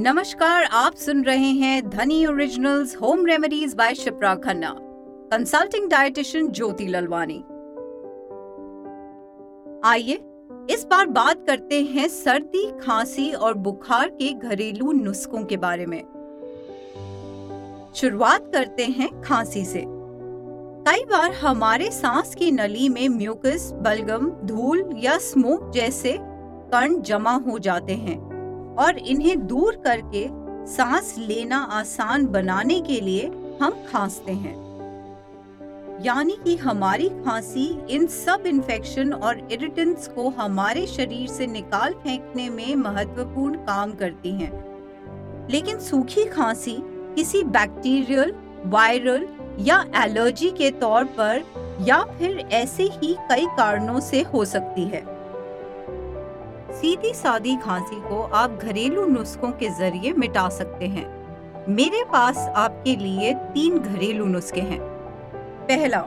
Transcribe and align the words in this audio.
नमस्कार, 0.00 0.64
आप 0.64 0.94
सुन 0.94 1.22
रहे 1.24 1.50
हैं 1.52 1.88
Dhani 1.90 2.26
originals 2.26 2.96
home 2.96 3.26
remedies 3.26 3.74
by 3.74 3.94
Shipra 3.94 4.34
Khanna 4.34 4.74
consulting 4.78 5.88
dietitian 5.90 6.48
Jyoti 6.48 6.86
Lalwani 6.86 7.36
आइए, 9.84 10.14
इस 10.70 10.86
बार 10.90 11.06
बात 11.06 11.44
करते 11.46 11.82
हैं 11.82 12.08
सर्दी, 12.08 12.64
खांसी 12.80 13.30
और 13.32 13.54
बुखार 13.54 14.08
के 14.08 14.32
घरेलू 14.32 14.92
नुस्खों 14.92 15.44
के 15.44 15.56
बारे 15.56 15.86
में। 15.86 16.00
शुरुआत 17.94 18.50
करते 18.52 18.86
हैं 18.86 19.20
खांसी 19.22 19.64
से। 19.64 19.84
कई 20.88 21.04
बार 21.04 21.32
हमारे 21.32 21.90
सांस 21.90 22.34
की 22.34 22.50
नली 22.50 22.88
में 22.88 23.08
म्यूकस, 23.08 23.70
बलगम, 23.74 24.30
धूल 24.30 24.90
या 24.96 25.18
स्मोक 25.18 25.70
जैसे 25.70 26.18
कण 26.72 27.00
जमा 27.02 27.32
हो 27.32 27.58
जाते 27.58 27.92
हैं। 27.92 28.31
और 28.78 28.98
इन्हें 28.98 29.46
दूर 29.46 29.76
करके 29.76 30.26
सांस 30.66 31.14
लेना 31.18 31.56
आसान 31.72 32.26
बनाने 32.26 32.80
के 32.80 33.00
लिए 33.00 33.26
हम 33.62 33.84
खांसते 33.92 34.32
हैं 34.32 34.60
यानी 36.04 36.36
कि 36.44 36.56
हमारी 36.56 37.08
खांसी 37.08 37.66
इन 37.90 38.06
सब 38.06 38.46
इन्फेक्शन 38.46 39.12
और 39.12 39.48
इरिटेंट्स 39.52 40.08
को 40.08 40.28
हमारे 40.28 40.86
शरीर 40.86 41.28
से 41.28 41.46
निकाल 41.46 41.92
फेंकने 41.92 42.48
में 42.50 42.74
महत्वपूर्ण 42.76 43.56
काम 43.56 43.92
करती 43.92 44.30
हैं। 44.30 44.50
लेकिन 45.50 45.78
सूखी 45.80 46.24
खांसी 46.24 46.76
किसी 47.14 47.42
बैक्टीरियल 47.44 48.32
वायरल 48.66 49.26
या 49.58 49.84
एलर्जी 50.04 50.50
के 50.50 50.70
तौर 50.70 51.04
पर 51.04 51.42
या 51.80 52.02
फिर 52.18 52.38
ऐसे 52.52 52.82
ही 52.82 53.14
कई 53.30 53.46
कारणों 53.46 54.00
से 54.00 54.22
हो 54.22 54.44
सकती 54.44 54.84
है 54.84 55.11
सीधी 56.82 57.12
सादी 57.14 57.56
खांसी 57.56 57.96
को 57.96 58.22
आप 58.22 58.58
घरेलू 58.62 59.06
नुस्खों 59.06 59.50
के 59.50 59.68
ज़रिए 59.68 60.12
मिटा 60.12 60.48
सकते 60.48 60.86
हैं। 60.86 61.04
मेरे 61.68 62.04
पास 62.04 62.36
आपके 62.36 62.96
लिए 62.96 63.34
तीन 63.34 63.78
घरेलू 63.78 64.24
नुस्खे 64.24 64.60
हैं। 64.60 64.80
पहला, 65.68 66.00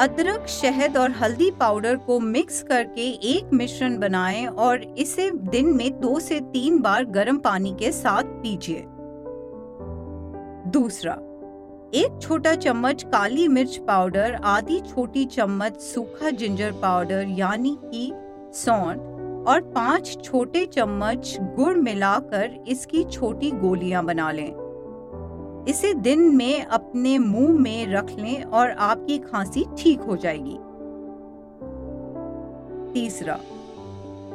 अदरक, 0.00 0.46
शहद 0.46 0.96
और 0.96 1.10
हल्दी 1.10 1.50
पाउडर 1.50 1.96
को 1.96 2.20
मिक्स 2.20 2.62
करके 2.62 3.08
एक 3.10 3.52
मिश्रण 3.52 3.98
बनाएँ 3.98 4.46
और 4.46 4.82
इसे 4.82 5.30
दिन 5.30 5.66
में 5.66 6.00
दो 6.00 6.20
से 6.20 6.40
तीन 6.40 6.80
बार 6.80 7.04
गर्म 7.04 7.38
पानी 7.38 7.76
के 7.78 7.92
साथ 7.92 8.22
पीजिए। 8.22 8.84
दूसरा, 10.70 11.12
एक 11.94 12.18
छोटा 12.22 12.54
चम्मच 12.54 13.02
काली 13.02 13.48
मिर्च 13.48 13.76
पाउडर, 13.76 14.40
आधी 14.44 14.80
छोटी 14.80 15.24
चम्मच 15.24 15.80
सूखा 15.80 16.30
जिंजर 16.30 16.72
पाउडर, 16.72 17.26
यानी 17.28 17.78
कि 17.84 18.12
सौंठ 18.54 19.48
और 19.48 19.60
पाँच 19.74 20.16
छोटे 20.24 20.64
चम्मच 20.66 21.36
गुड़ 21.40 21.76
मिलाकर 21.76 22.64
इसकी 22.68 23.04
छोटी 23.04 23.50
गोलियाँ 23.50 24.04
बना 24.04 24.30
लें। 24.32 25.64
इसे 25.68 25.92
दिन 25.94 26.20
में 26.36 26.64
अपने 26.64 27.18
मुँह 27.18 27.58
में 27.60 27.86
रख 27.86 28.10
लें 28.10 28.42
और 28.42 28.70
आपकी 28.70 29.18
खांसी 29.18 29.64
ठीक 29.78 30.00
हो 30.00 30.16
जाएगी। 30.16 30.58
तीसरा, 32.92 33.34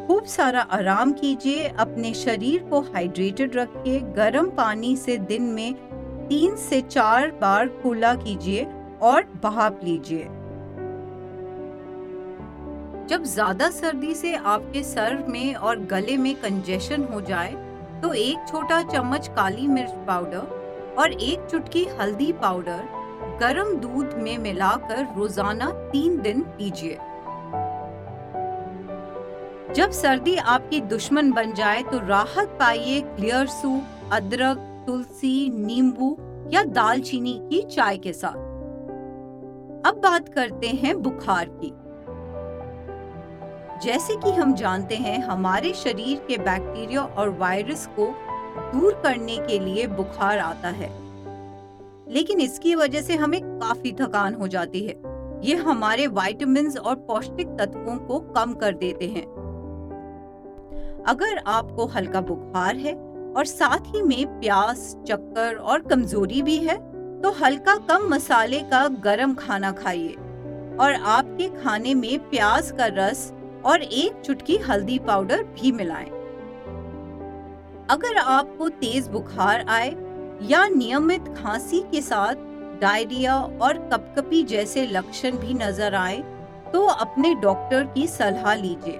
खूब 0.07 0.25
सारा 0.25 0.61
आराम 0.61 1.11
कीजिए, 1.13 1.67
अपने 1.67 2.13
शरीर 2.13 2.63
को 2.63 2.79
हाइड्रेटेड 2.81 3.55
रखिए, 3.55 3.99
गर्म 3.99 4.49
पानी 4.49 4.95
से 4.95 5.17
दिन 5.17 5.43
में 5.43 5.73
तीन 6.27 6.55
से 6.55 6.81
चार 6.81 7.31
बार 7.31 7.67
कुला 7.67 8.13
कीजिए 8.15 8.67
और 9.01 9.23
भाप 9.43 9.79
लीजिए। 9.83 10.27
जब 13.09 13.23
ज़्यादा 13.23 13.69
सर्दी 13.69 14.13
से 14.15 14.33
आपके 14.35 14.81
सर 14.83 15.17
में 15.27 15.53
और 15.55 15.79
गले 15.85 16.15
में 16.17 16.33
कंजेशन 16.35 17.03
हो 17.03 17.21
जाए 17.21 17.51
तो 18.01 18.13
एक 18.13 18.47
छोटा 18.47 18.81
चम्मच 18.83 19.27
काली 19.27 19.67
मिर्च 19.67 19.91
पाउडर 20.07 20.95
और 20.99 21.11
एक 21.11 21.45
चुटकी 21.51 21.83
हल्दी 21.99 22.31
पाउडर 22.41 22.81
गर्म 23.41 23.73
दूध 23.77 24.13
में 24.15 24.37
मिलाकर 24.37 25.07
रोज़ाना 25.17 25.69
तीन 25.91 26.19
दिन 26.21 26.41
पीजिए। 26.57 26.97
जब 29.73 29.91
सर्दी 29.93 30.35
आपकी 30.35 30.81
दुश्मन 30.89 31.31
बन 31.31 31.53
जाए 31.53 31.81
तो 31.83 31.99
राहत 32.07 32.57
पाइए 32.59 32.99
क्लियर 33.07 33.47
सूप 33.47 34.13
अदरक, 34.13 34.57
तुलसी, 34.87 35.49
नींबू 35.55 36.15
या 36.53 36.63
दालचीनी 36.63 37.39
की 37.49 37.61
चाय 37.67 37.97
के 37.97 38.13
साथ। 38.13 38.45
अब 39.87 40.01
बात 40.03 40.29
करते 40.29 40.67
हैं 40.75 41.01
बुखार 41.03 41.49
की। 41.53 41.73
जैसे 43.83 44.15
कि 44.15 44.31
हम 44.31 44.53
जानते 44.53 44.95
हैं, 44.95 45.19
हमारे 45.23 45.73
शरीर 45.73 46.17
के 46.27 46.37
बैक्टीरिया 46.37 47.01
और 47.01 47.29
वायरस 47.29 47.85
को 47.99 48.05
दूर 48.71 48.93
करने 48.93 49.37
के 49.37 49.59
लिए 49.59 49.87
बुखार 49.87 50.39
आता 50.39 50.69
है। 50.69 50.89
लेकिन 52.09 52.41
इसकी 52.41 52.75
वजह 52.75 53.01
से 53.01 53.15
हमें 53.15 53.41
काफ़ी 53.43 53.91
थकान 53.91 54.33
हो 54.33 54.47
जाती 54.47 54.85
है। 54.87 54.95
ये 55.43 55.55
हमारे 55.55 56.07
वाइटामिन 56.07 56.77
और 56.77 56.95
पौष्टिक 56.95 57.47
तत्वों 57.47 57.97
को 57.97 58.19
कम 58.19 58.53
कर 58.53 58.73
देते 58.73 59.07
हैं। 59.07 59.25
अगर 61.07 61.37
आपको 61.47 61.85
हल्का 61.85 62.21
बुखार 62.21 62.75
है 62.75 62.93
और 63.37 63.45
साथ 63.45 63.95
ही 63.95 64.01
में 64.01 64.39
प्यास, 64.39 64.95
चक्कर 65.07 65.55
और 65.55 65.81
कमज़ोरी 65.81 66.41
भी 66.41 66.57
है 66.57 66.77
तो 67.21 67.31
हल्का 67.31 67.75
कम 67.75 68.07
मसाले 68.09 68.59
का 68.61 68.87
गरम 68.87 69.33
खाना 69.33 69.71
खाइए। 69.71 70.15
और 70.79 70.93
आपके 71.07 71.47
खाने 71.61 71.93
में 71.93 72.29
प्याज 72.29 72.71
का 72.71 72.85
रस 72.85 73.31
और 73.67 73.81
एक 73.81 74.21
चुटकी 74.25 74.57
हल्दी 74.59 74.97
पाउडर 74.99 75.43
भी 75.55 75.71
मिलाएँ। 75.71 76.09
अगर 77.89 78.17
आपको 78.17 78.69
तेज 78.79 79.07
बुखार 79.07 79.65
आए 79.69 79.89
या 80.41 80.67
नियमित 80.67 81.27
खांसी 81.37 81.79
के 81.91 82.01
साथ 82.01 82.45
डायरिया 82.81 83.35
और 83.61 83.77
कपकपी 83.93 84.41
जैसे 84.45 84.85
लक्षण 84.87 85.37
भी 85.37 85.53
नज़र 85.55 85.95
आए 85.95 86.17
तो 86.73 86.85
अपने 86.85 87.33
डॉक्टर 87.35 87.83
की 87.85 88.07
सलाह 88.07 88.53
लीजिए। 88.55 88.97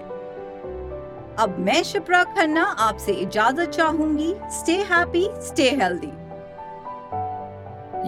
अब 1.39 1.56
मैं 1.59 1.81
शिप्रा 1.83 2.23
खन्ना 2.25 2.63
आपसे 2.79 3.13
इजाज़त 3.13 3.69
चाहूँगी। 3.69 4.33
स्टे 4.51 4.77
हैप्पी 4.91 5.27
स्टे 5.47 5.69
हेल्दी 5.81 6.11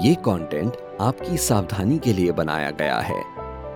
ये 0.01 0.13
कंटेंट 0.25 0.77
आपकी 1.01 1.37
सावधानी 1.39 1.97
के 1.99 2.13
लिए 2.13 2.31
बनाया 2.31 2.69
गया 2.71 2.97
है। 3.01 3.21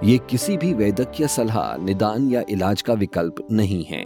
ये 0.03 0.17
किसी 0.29 0.57
भी 0.57 0.73
वैद्यकीय 0.73 1.27
सलाह, 1.27 1.77
निदान 1.77 2.29
या 2.29 2.43
इलाज 2.49 2.81
का 2.81 2.93
विकल्प 2.93 3.35
नहीं 3.51 3.83
है। 3.83 4.05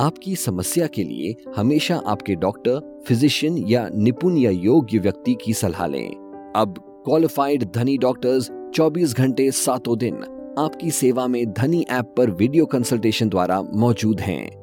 आपकी 0.00 0.36
समस्या 0.36 0.86
के 0.86 1.04
लिए 1.04 1.34
हमेशा 1.56 2.02
आपके 2.06 2.34
डॉक्टर, 2.34 3.02
फिजिशियन 3.06 3.56
या 3.58 3.88
निपुण 3.94 4.36
या 4.36 4.50
योग्य 4.50 4.98
व्यक्ति 4.98 5.36
की 5.44 5.52
सलाह 5.52 5.86
लें। 5.86 6.52
अब 6.56 7.02
क्वालिफाइड 7.04 7.64
धनी 7.72 7.98
डॉक्टर्स 7.98 8.50
24 8.74 9.14
घंटे 9.14 9.50
सातों 9.50 9.98
दिन 9.98 10.22
आपकी 10.58 10.90
सेवा 10.90 11.26
में 11.26 11.52
धनी 11.52 11.86
ऐप 11.90 12.14
पर 12.16 12.30
वीडियो 12.30 12.66
कंसल्टेशन 12.66 13.28
द्वारा 13.28 13.62
मौजूद 13.62 14.20
हैं। 14.20 14.59